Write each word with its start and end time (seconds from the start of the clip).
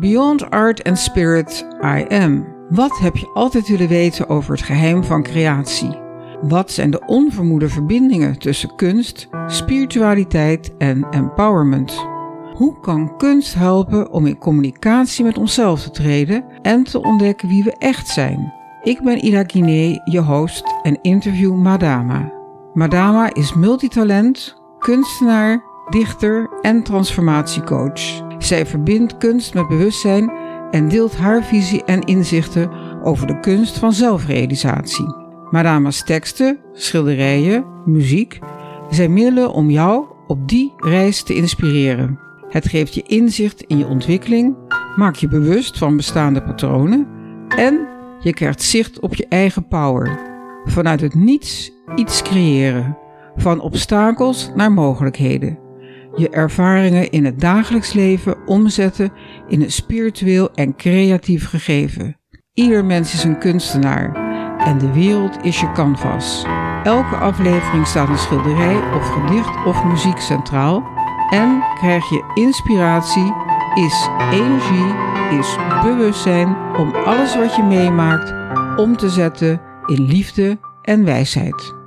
Beyond 0.00 0.50
Art 0.50 0.84
and 0.84 0.98
Spirit, 0.98 1.66
I 1.82 2.06
Am. 2.08 2.46
Wat 2.68 2.98
heb 2.98 3.16
je 3.16 3.30
altijd 3.34 3.68
willen 3.68 3.88
weten 3.88 4.28
over 4.28 4.52
het 4.52 4.62
geheim 4.62 5.04
van 5.04 5.22
creatie? 5.22 5.98
Wat 6.42 6.70
zijn 6.70 6.90
de 6.90 7.02
onvermoede 7.06 7.68
verbindingen 7.68 8.38
tussen 8.38 8.74
kunst, 8.76 9.28
spiritualiteit 9.46 10.76
en 10.76 11.06
empowerment? 11.10 12.06
Hoe 12.54 12.80
kan 12.80 13.16
kunst 13.16 13.54
helpen 13.54 14.10
om 14.10 14.26
in 14.26 14.38
communicatie 14.38 15.24
met 15.24 15.38
onszelf 15.38 15.82
te 15.82 15.90
treden 15.90 16.44
en 16.62 16.84
te 16.84 17.02
ontdekken 17.02 17.48
wie 17.48 17.64
we 17.64 17.74
echt 17.78 18.08
zijn? 18.08 18.52
Ik 18.82 19.02
ben 19.02 19.24
Ida 19.24 19.44
Guinee, 19.46 20.00
je 20.04 20.20
host 20.20 20.64
en 20.82 20.98
interview 21.02 21.54
Madama. 21.54 22.32
Madama 22.74 23.34
is 23.34 23.54
multitalent, 23.54 24.62
kunstenaar, 24.78 25.62
dichter 25.90 26.50
en 26.62 26.82
transformatiecoach. 26.82 28.27
Zij 28.38 28.66
verbindt 28.66 29.16
kunst 29.16 29.54
met 29.54 29.68
bewustzijn 29.68 30.32
en 30.70 30.88
deelt 30.88 31.16
haar 31.16 31.44
visie 31.44 31.84
en 31.84 32.00
inzichten 32.04 32.70
over 33.02 33.26
de 33.26 33.40
kunst 33.40 33.78
van 33.78 33.92
zelfrealisatie. 33.92 35.14
Madama's 35.50 36.02
teksten, 36.04 36.58
schilderijen, 36.72 37.64
muziek 37.84 38.38
zijn 38.90 39.12
middelen 39.12 39.52
om 39.52 39.70
jou 39.70 40.04
op 40.26 40.48
die 40.48 40.72
reis 40.76 41.22
te 41.22 41.34
inspireren. 41.34 42.18
Het 42.48 42.68
geeft 42.68 42.94
je 42.94 43.02
inzicht 43.02 43.62
in 43.62 43.78
je 43.78 43.86
ontwikkeling, 43.86 44.56
maakt 44.96 45.20
je 45.20 45.28
bewust 45.28 45.78
van 45.78 45.96
bestaande 45.96 46.42
patronen 46.42 47.06
en 47.48 47.86
je 48.20 48.34
krijgt 48.34 48.62
zicht 48.62 49.00
op 49.00 49.14
je 49.14 49.26
eigen 49.28 49.68
power. 49.68 50.18
Vanuit 50.64 51.00
het 51.00 51.14
niets 51.14 51.72
iets 51.94 52.22
creëren, 52.22 52.98
van 53.36 53.60
obstakels 53.60 54.50
naar 54.54 54.72
mogelijkheden 54.72 55.67
je 56.18 56.28
ervaringen 56.28 57.10
in 57.10 57.24
het 57.24 57.40
dagelijks 57.40 57.92
leven 57.92 58.46
omzetten 58.46 59.12
in 59.48 59.62
een 59.62 59.72
spiritueel 59.72 60.54
en 60.54 60.76
creatief 60.76 61.48
gegeven. 61.48 62.16
Ieder 62.54 62.84
mens 62.84 63.12
is 63.12 63.24
een 63.24 63.38
kunstenaar 63.38 64.14
en 64.58 64.78
de 64.78 64.92
wereld 64.92 65.44
is 65.44 65.60
je 65.60 65.72
canvas. 65.72 66.44
Elke 66.84 67.16
aflevering 67.16 67.86
staat 67.86 68.08
een 68.08 68.18
schilderij 68.18 68.76
of 68.94 69.08
gedicht 69.08 69.66
of 69.66 69.84
muziek 69.84 70.18
centraal 70.18 70.82
en 71.30 71.62
krijg 71.74 72.08
je 72.08 72.32
inspiratie, 72.34 73.34
is 73.74 74.08
energie, 74.32 74.94
is 75.38 75.56
bewustzijn 75.82 76.56
om 76.76 76.94
alles 76.94 77.36
wat 77.36 77.56
je 77.56 77.62
meemaakt 77.62 78.34
om 78.78 78.96
te 78.96 79.08
zetten 79.08 79.60
in 79.86 80.06
liefde 80.06 80.58
en 80.82 81.04
wijsheid. 81.04 81.77